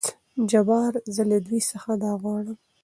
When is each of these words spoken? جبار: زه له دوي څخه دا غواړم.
جبار: 0.51 0.93
زه 1.15 1.23
له 1.29 1.37
دوي 1.45 1.61
څخه 1.71 1.91
دا 2.03 2.11
غواړم. 2.21 2.57